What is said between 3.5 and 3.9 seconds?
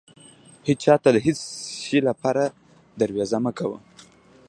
کوه.